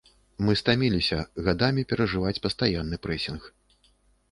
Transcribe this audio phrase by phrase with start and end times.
[0.45, 1.19] Мы стаміліся
[1.49, 3.41] гадамі перажываць пастаянны прэсінг.